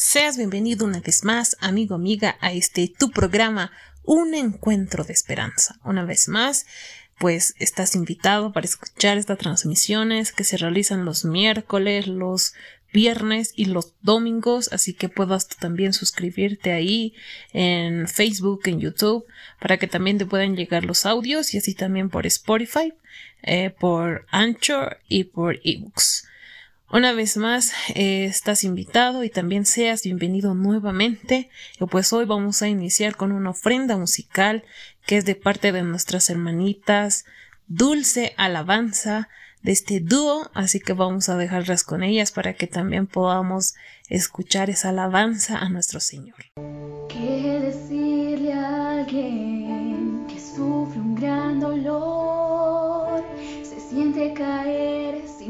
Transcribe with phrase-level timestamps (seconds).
[0.00, 3.72] Seas bienvenido una vez más, amigo, amiga, a este tu programa,
[4.04, 5.80] Un Encuentro de Esperanza.
[5.82, 6.66] Una vez más,
[7.18, 12.52] pues estás invitado para escuchar estas transmisiones que se realizan los miércoles, los
[12.92, 17.14] viernes y los domingos, así que puedas también suscribirte ahí
[17.52, 19.26] en Facebook, en YouTube,
[19.60, 22.94] para que también te puedan llegar los audios y así también por Spotify,
[23.42, 26.27] eh, por Anchor y por ebooks.
[26.90, 31.50] Una vez más, eh, estás invitado y también seas bienvenido nuevamente.
[31.78, 34.64] Y pues hoy vamos a iniciar con una ofrenda musical
[35.06, 37.26] que es de parte de nuestras hermanitas
[37.66, 39.28] Dulce Alabanza
[39.60, 43.74] de este dúo, así que vamos a dejarlas con ellas para que también podamos
[44.08, 46.36] escuchar esa alabanza a nuestro Señor.
[47.10, 53.22] ¿Qué decirle a alguien que sufre un gran dolor?
[53.62, 54.77] Se siente caer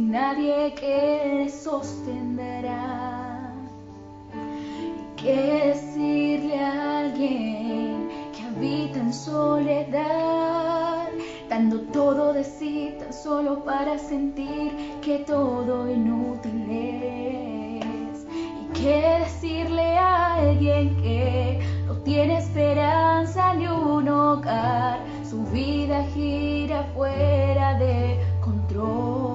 [0.09, 3.53] nadie que le sostendrá.
[5.17, 10.78] ¿Qué decirle a alguien que habita en soledad?
[11.48, 18.27] dando todo de sí tan solo para sentir que todo inútil es.
[18.62, 24.98] ¿Y qué decirle a alguien que no tiene esperanza ni un hogar?
[25.28, 29.28] Su vida gira fuera de control.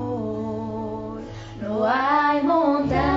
[1.84, 3.13] No hay montañas,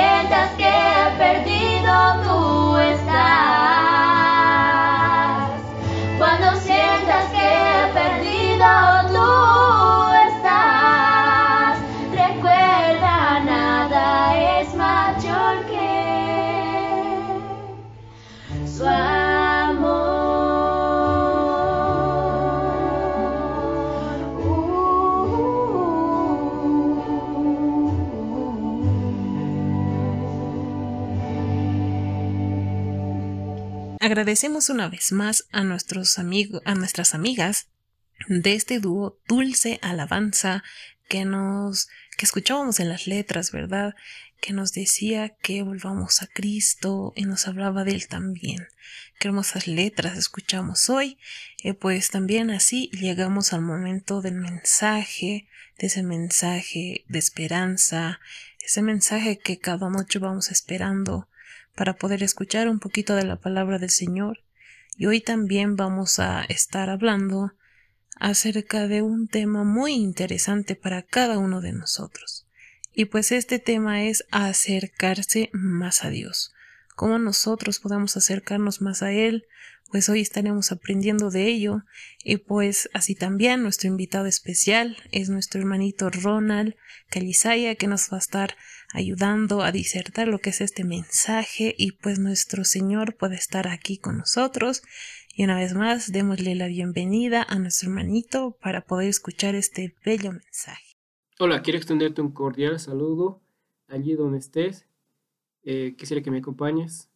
[0.00, 0.69] tiendas que
[34.02, 37.68] Agradecemos una vez más a nuestros amigos, a nuestras amigas
[38.28, 40.64] de este dúo Dulce Alabanza
[41.06, 43.94] que nos que escuchábamos en las letras, ¿verdad?
[44.40, 48.68] que nos decía que volvamos a Cristo y nos hablaba de Él también.
[49.18, 51.18] Qué hermosas letras escuchamos hoy.
[51.62, 55.46] Y pues también así llegamos al momento del mensaje,
[55.78, 58.18] de ese mensaje de esperanza,
[58.64, 61.28] ese mensaje que cada noche vamos esperando
[61.74, 64.40] para poder escuchar un poquito de la palabra del Señor.
[64.96, 67.52] Y hoy también vamos a estar hablando
[68.16, 72.46] acerca de un tema muy interesante para cada uno de nosotros.
[72.92, 76.52] Y pues este tema es acercarse más a Dios.
[76.96, 79.46] ¿Cómo nosotros podemos acercarnos más a Él?
[79.90, 81.82] Pues hoy estaremos aprendiendo de ello.
[82.22, 86.74] Y pues así también nuestro invitado especial es nuestro hermanito Ronald
[87.08, 88.56] Calizaya que nos va a estar
[88.92, 93.98] ayudando a disertar lo que es este mensaje y pues nuestro Señor puede estar aquí
[93.98, 94.82] con nosotros
[95.34, 100.32] y una vez más, démosle la bienvenida a nuestro hermanito para poder escuchar este bello
[100.32, 100.96] mensaje.
[101.38, 103.40] Hola, quiero extenderte un cordial saludo
[103.88, 104.86] allí donde estés.
[105.62, 107.08] Eh, quisiera que me acompañes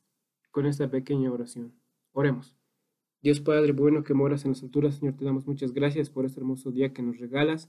[0.50, 1.74] con esta pequeña oración.
[2.12, 2.54] Oremos.
[3.20, 6.40] Dios Padre bueno que moras en las alturas, Señor, te damos muchas gracias por este
[6.40, 7.68] hermoso día que nos regalas.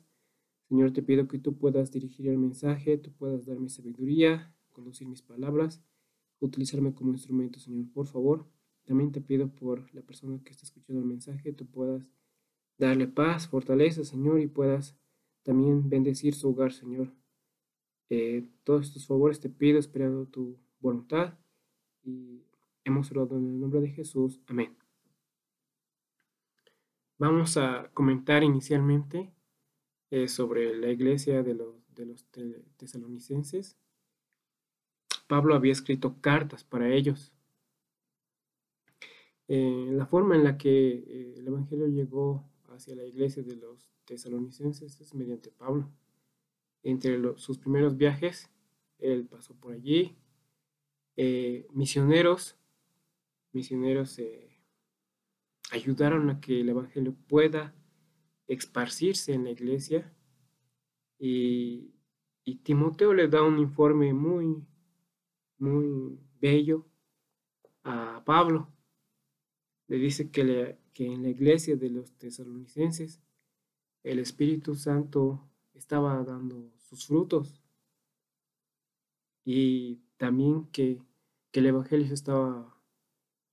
[0.67, 5.21] Señor, te pido que tú puedas dirigir el mensaje, tú puedas darme sabiduría, conducir mis
[5.21, 5.83] palabras,
[6.39, 7.91] utilizarme como instrumento, Señor.
[7.93, 8.47] Por favor,
[8.85, 12.07] también te pido por la persona que está escuchando el mensaje, tú puedas
[12.77, 14.97] darle paz, fortaleza, Señor, y puedas
[15.43, 17.13] también bendecir su hogar, Señor.
[18.09, 21.35] Eh, todos estos favores te pido esperando tu voluntad
[22.03, 22.43] y
[22.83, 24.39] hemos orado en el nombre de Jesús.
[24.47, 24.75] Amén.
[27.17, 29.34] Vamos a comentar inicialmente
[30.27, 32.25] sobre la iglesia de los, de los
[32.77, 33.77] tesalonicenses.
[35.27, 37.35] Pablo había escrito cartas para ellos
[39.47, 43.87] eh, la forma en la que eh, el Evangelio llegó hacia la iglesia de los
[44.05, 45.91] tesalonicenses es mediante Pablo.
[46.83, 48.49] Entre sus primeros viajes,
[48.99, 50.15] él pasó por allí.
[51.17, 52.57] Eh, misioneros,
[53.53, 54.19] misioneros
[55.71, 57.73] ayudaron a que el Evangelio pueda
[58.47, 60.13] esparcirse en la iglesia.
[61.19, 61.93] Y,
[62.43, 64.65] y Timoteo le da un informe muy,
[65.57, 66.85] muy bello
[67.83, 68.75] a Pablo
[69.87, 73.21] le dice que, que en la iglesia de los tesalonicenses
[74.03, 77.61] el Espíritu Santo estaba dando sus frutos
[79.43, 81.01] y también que,
[81.53, 82.77] el Evangelio se estaba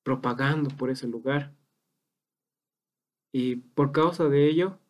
[0.03, 1.55] propagando por ese lugar.
[3.31, 4.81] Y por causa de ello,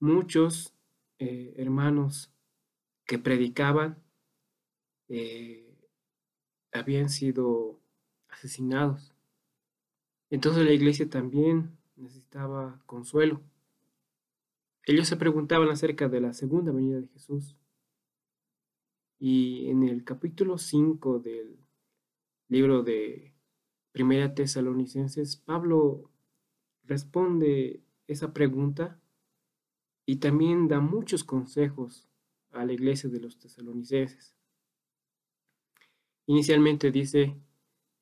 [0.00, 0.74] muchos
[1.18, 2.32] eh, hermanos
[3.04, 4.02] que predicaban
[5.08, 5.74] eh,
[6.72, 7.80] habían sido
[8.28, 9.14] asesinados.
[10.30, 13.40] Entonces la iglesia también necesitaba consuelo.
[14.84, 17.56] Ellos se preguntaban acerca de la segunda venida de Jesús.
[19.18, 21.58] Y en el capítulo 5 del
[22.48, 23.34] libro de
[23.92, 26.10] Primera Tesalonicenses, Pablo
[26.84, 29.00] responde esa pregunta
[30.08, 32.08] y también da muchos consejos
[32.52, 34.34] a la iglesia de los tesalonicenses.
[36.24, 37.36] Inicialmente dice,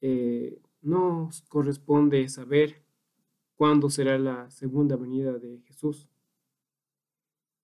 [0.01, 2.85] eh, nos corresponde saber
[3.57, 6.09] cuándo será la segunda venida de Jesús.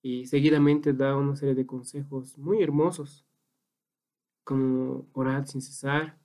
[0.03, 3.25] Y seguidamente da una serie de consejos muy hermosos,
[4.43, 6.19] como orar sin cesar,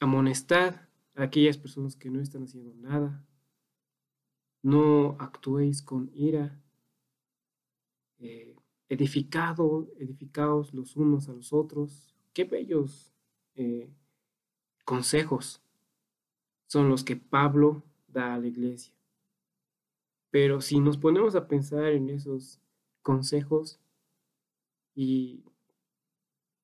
[0.00, 3.26] amonestar a aquellas personas que no están haciendo nada,
[4.60, 6.60] no actuéis con ira,
[8.18, 8.56] eh,
[8.88, 12.14] edificado, edificados los unos a los otros.
[12.32, 13.12] Qué bellos
[13.54, 13.88] eh,
[14.84, 15.62] consejos
[16.66, 18.92] son los que Pablo da a la iglesia.
[20.30, 22.60] Pero si nos ponemos a pensar en esos
[23.02, 23.78] consejos
[24.94, 25.44] y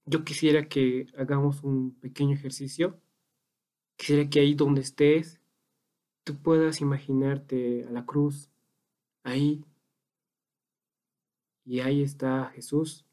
[0.06, 3.00] yo quisiera que hagamos un pequeño ejercicio,
[3.96, 5.40] quisiera que ahí donde estés,
[6.24, 8.50] tú puedas imaginarte a la cruz,
[9.22, 9.64] ahí,
[11.70, 13.06] y ahí está Jesús.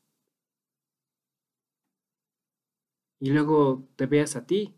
[3.20, 4.78] Y luego te veas a ti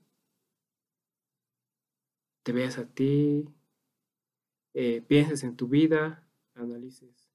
[2.49, 3.47] te veas a ti,
[4.73, 7.29] eh, pienses en tu vida, analices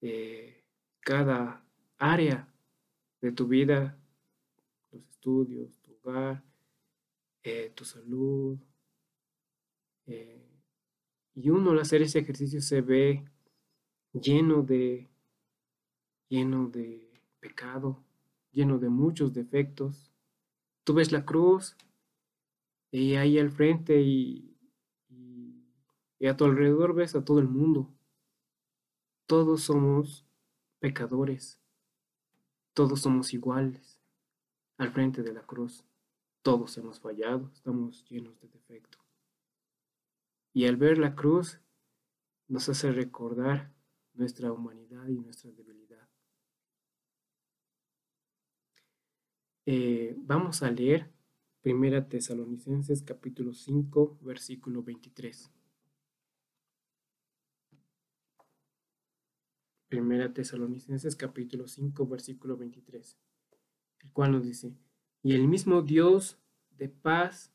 [0.00, 0.64] eh,
[1.00, 1.62] cada
[1.98, 2.50] área
[3.20, 3.98] de tu vida,
[4.90, 6.42] los estudios, tu hogar,
[7.42, 8.58] eh, tu salud.
[11.34, 13.22] y uno al hacer ese ejercicio se ve
[14.14, 15.10] lleno de,
[16.28, 18.02] lleno de pecado,
[18.52, 20.12] lleno de muchos defectos.
[20.84, 21.76] Tú ves la cruz
[22.90, 24.56] y ahí al frente y,
[25.08, 27.92] y, a tu alrededor ves a todo el mundo.
[29.26, 30.26] Todos somos
[30.78, 31.60] pecadores.
[32.72, 34.00] Todos somos iguales.
[34.78, 35.84] al frente de la cruz.
[36.42, 38.98] Todos hemos fallado, estamos llenos de defecto.
[40.52, 41.60] Y al ver la cruz
[42.48, 43.72] nos hace recordar
[44.14, 45.75] nuestra humanidad y nuestra debilidad.
[49.68, 51.10] Eh, vamos a leer
[51.60, 55.50] Primera Tesalonicenses capítulo 5 versículo 23.
[59.88, 63.18] Primera Tesalonicenses capítulo 5 versículo 23,
[64.04, 64.72] el cual nos dice,
[65.24, 66.38] y el mismo Dios
[66.78, 67.52] de paz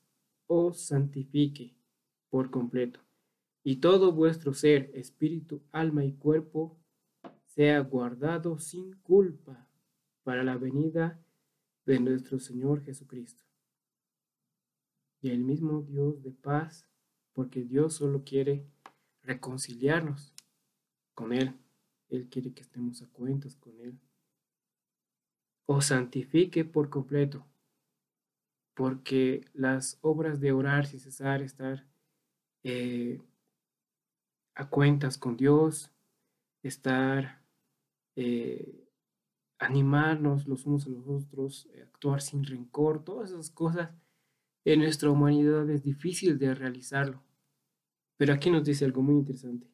[0.48, 1.78] os santifique
[2.30, 3.00] por completo,
[3.64, 6.78] y todo vuestro ser, espíritu, alma y cuerpo,
[7.46, 9.66] sea guardado sin culpa
[10.24, 11.31] para la venida de
[11.86, 13.44] nuestro Señor Jesucristo.
[15.22, 16.88] Y el mismo Dios de paz,
[17.34, 18.66] porque Dios solo quiere
[19.24, 20.34] reconciliarnos
[21.14, 21.54] con Él.
[22.10, 24.00] Él quiere que estemos a cuentas con Él.
[25.66, 27.46] Os santifique por completo,
[28.74, 31.86] porque las obras de orar sin cesar, estar
[32.64, 33.22] eh,
[34.56, 35.92] a cuentas con Dios,
[36.64, 37.42] estar,
[38.16, 38.88] eh,
[39.62, 43.92] animarnos los unos a los otros, eh, actuar sin rencor, todas esas cosas
[44.66, 47.24] en nuestra humanidad es difícil de realizarlo.
[48.18, 49.68] Pero aquí nos dice algo muy interesante.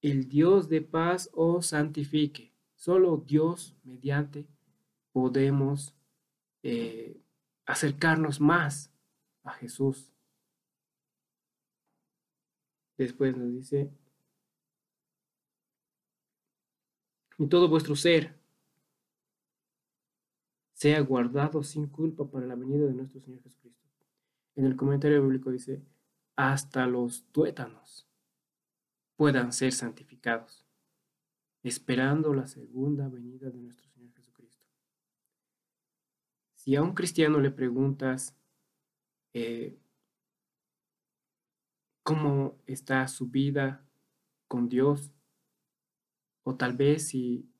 [0.00, 2.52] El Dios de paz os santifique.
[2.76, 4.46] Solo Dios mediante
[5.12, 5.94] podemos
[6.62, 7.20] eh,
[7.66, 8.92] acercarnos más
[9.42, 10.12] a Jesús.
[12.96, 13.90] Después nos dice,
[17.38, 18.38] y todo vuestro ser
[20.74, 23.88] sea guardado sin culpa para la venida de nuestro Señor Jesucristo.
[24.56, 25.82] En el comentario bíblico dice,
[26.36, 28.08] hasta los tuétanos
[29.16, 30.66] puedan ser santificados,
[31.62, 34.66] esperando la segunda venida de nuestro Señor Jesucristo.
[36.54, 38.36] Si a un cristiano le preguntas,
[39.32, 39.78] eh,
[42.02, 43.84] cómo está su vida
[44.48, 45.10] con Dios,
[46.44, 47.50] o tal vez si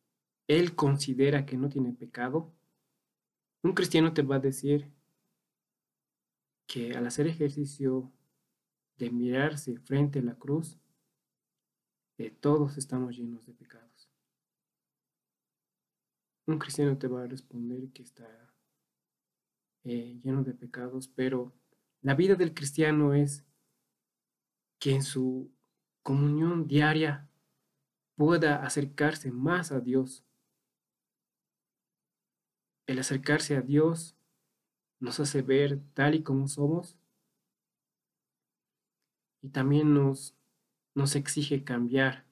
[0.47, 2.53] él considera que no tiene pecado,
[3.63, 4.93] un cristiano te va a decir
[6.67, 8.13] que al hacer ejercicio
[8.99, 10.79] de mirarse frente a la cruz,
[12.19, 14.09] eh, todos estamos llenos de pecados.
[16.47, 18.29] Un cristiano te va a responder que está
[19.85, 21.53] eh, lleno de pecados, pero
[22.03, 23.45] la vida del cristiano es
[24.79, 25.51] que en su
[26.03, 27.31] comunión diaria
[28.17, 30.25] pueda acercarse más a Dios.
[32.87, 34.17] El acercarse a Dios
[35.01, 36.97] nos hace ver tal y como somos
[39.43, 40.35] y también nos,
[40.95, 42.25] nos exige cambiar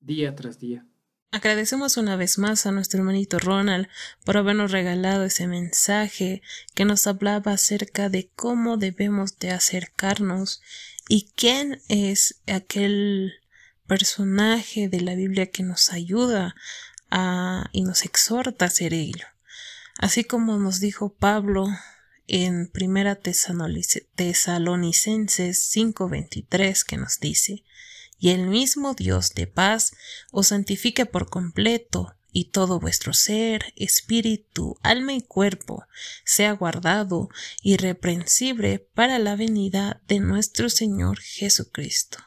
[0.00, 0.86] día tras día.
[1.30, 3.88] Agradecemos una vez más a nuestro hermanito Ronald
[4.24, 6.42] por habernos regalado ese mensaje
[6.74, 10.62] que nos hablaba acerca de cómo debemos de acercarnos
[11.10, 13.32] ¿Y quién es aquel
[13.88, 16.54] personaje de la Biblia que nos ayuda
[17.10, 19.26] a, y nos exhorta a hacer ello?
[19.98, 21.66] Así como nos dijo Pablo
[22.28, 27.64] en Primera Tesalonicenses 5:23 que nos dice,
[28.20, 29.94] y el mismo Dios de paz
[30.30, 35.86] os santifique por completo, y todo vuestro ser, espíritu, alma y cuerpo
[36.24, 37.30] sea guardado
[37.62, 42.18] irreprensible para la venida de nuestro Señor Jesucristo.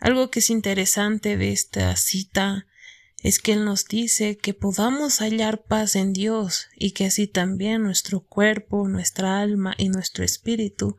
[0.00, 2.66] Algo que es interesante de esta cita
[3.22, 7.82] es que Él nos dice que podamos hallar paz en Dios y que así también
[7.82, 10.96] nuestro cuerpo, nuestra alma y nuestro espíritu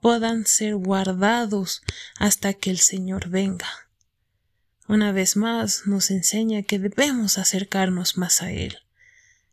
[0.00, 1.82] puedan ser guardados
[2.18, 3.68] hasta que el Señor venga.
[4.88, 8.78] Una vez más nos enseña que debemos acercarnos más a Él.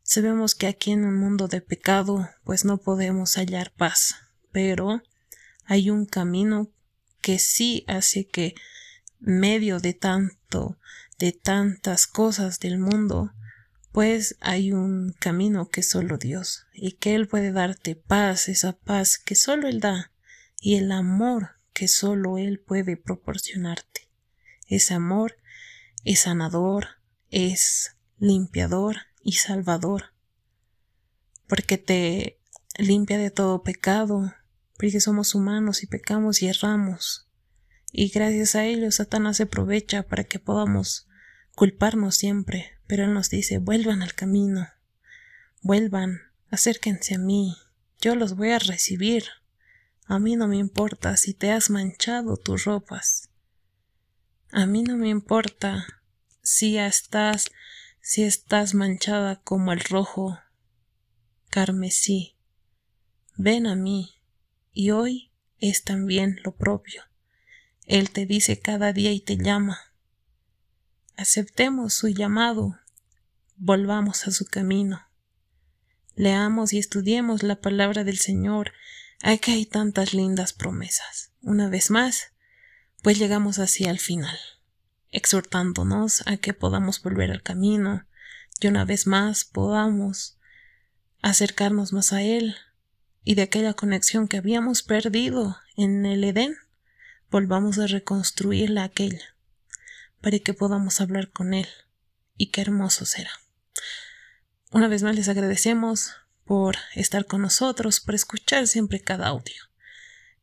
[0.01, 4.15] Sabemos que aquí en un mundo de pecado pues no podemos hallar paz,
[4.51, 5.03] pero
[5.65, 6.71] hay un camino
[7.21, 8.55] que sí hace que
[9.19, 10.77] medio de tanto,
[11.19, 13.33] de tantas cosas del mundo,
[13.91, 19.17] pues hay un camino que solo Dios, y que Él puede darte paz, esa paz
[19.17, 20.11] que solo Él da,
[20.61, 24.09] y el amor que solo Él puede proporcionarte.
[24.67, 25.37] Ese amor
[26.03, 26.87] es sanador,
[27.31, 30.13] es limpiador y salvador,
[31.47, 32.39] porque te
[32.77, 34.33] limpia de todo pecado,
[34.77, 37.26] porque somos humanos y pecamos y erramos.
[37.91, 41.07] Y gracias a ello Satanás se aprovecha para que podamos
[41.55, 44.67] culparnos siempre, pero Él nos dice vuelvan al camino,
[45.61, 47.55] vuelvan, acérquense a mí,
[47.99, 49.23] yo los voy a recibir.
[50.05, 53.29] A mí no me importa si te has manchado tus ropas.
[54.51, 55.85] A mí no me importa
[56.41, 57.49] si estás
[57.99, 60.39] si estás manchada como el rojo
[61.49, 62.37] carmesí,
[63.35, 64.21] ven a mí,
[64.71, 67.03] y hoy es también lo propio.
[67.87, 69.79] Él te dice cada día y te llama.
[71.15, 72.77] Aceptemos su llamado,
[73.55, 75.07] volvamos a su camino.
[76.15, 78.73] Leamos y estudiemos la palabra del Señor.
[79.23, 81.31] Aquí hay tantas lindas promesas.
[81.41, 82.33] Una vez más,
[83.03, 84.37] pues llegamos así al final,
[85.09, 88.05] exhortándonos a que podamos volver al camino
[88.59, 90.37] y una vez más podamos
[91.21, 92.55] acercarnos más a Él
[93.23, 96.57] y de aquella conexión que habíamos perdido en el Edén,
[97.29, 99.35] volvamos a reconstruirla aquella,
[100.21, 101.67] para que podamos hablar con Él.
[102.37, 103.31] Y qué hermoso será.
[104.71, 106.11] Una vez más les agradecemos
[106.45, 109.55] por estar con nosotros, por escuchar siempre cada audio.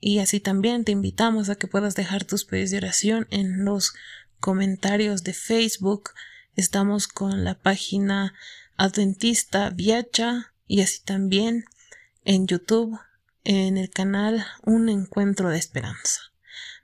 [0.00, 3.94] Y así también te invitamos a que puedas dejar tus pedidos de oración en los
[4.40, 6.10] comentarios de Facebook.
[6.56, 8.34] Estamos con la página
[8.76, 11.64] Adventista Viacha y así también
[12.24, 12.98] en YouTube
[13.44, 16.33] en el canal Un Encuentro de Esperanza.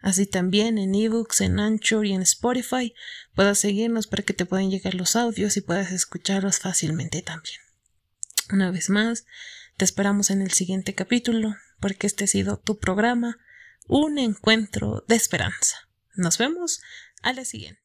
[0.01, 2.95] Así también en ebooks, en Anchor y en Spotify
[3.35, 7.61] puedas seguirnos para que te puedan llegar los audios y puedas escucharlos fácilmente también.
[8.51, 9.27] Una vez más,
[9.77, 13.39] te esperamos en el siguiente capítulo porque este ha sido tu programa
[13.87, 15.89] Un Encuentro de Esperanza.
[16.15, 16.81] Nos vemos
[17.23, 17.80] a la siguiente.